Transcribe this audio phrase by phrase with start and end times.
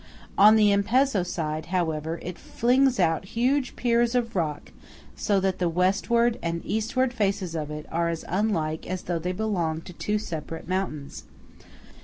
[0.35, 4.71] On the Ampezzo side, however, it flings out huge piers of rock,
[5.15, 9.31] so that the Westward and Eastward faces of it are as unlike as though they
[9.31, 11.25] belonged to two separate mountains.